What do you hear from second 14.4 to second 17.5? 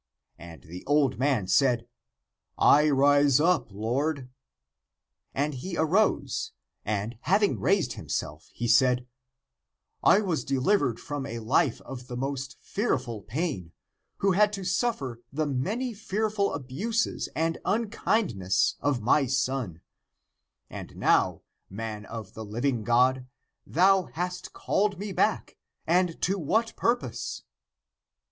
to suffer the many fearful abuses